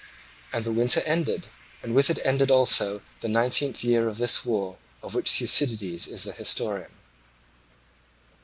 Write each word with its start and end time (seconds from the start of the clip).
And 0.51 0.65
the 0.65 0.71
winter 0.71 1.01
ended, 1.01 1.45
and 1.83 1.93
with 1.93 2.09
it 2.09 2.17
ended 2.23 2.49
also 2.49 3.03
the 3.19 3.27
nineteenth 3.29 3.83
year 3.83 4.07
of 4.07 4.17
this 4.17 4.43
war 4.43 4.77
of 5.03 5.13
which 5.13 5.29
Thucydides 5.37 6.07
is 6.07 6.23
the 6.23 6.31
historian. 6.31 6.89